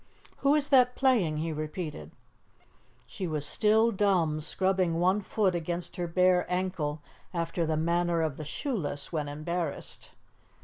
[0.37, 2.09] "Who is that playing?" he repeated.
[3.05, 7.03] She was still dumb, scrubbing one foot against her bare ankle
[7.35, 10.09] after the manner of the shoeless when embarrassed.